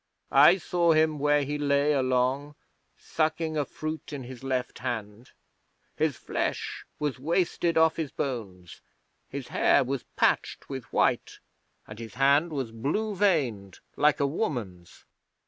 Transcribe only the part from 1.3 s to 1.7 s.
he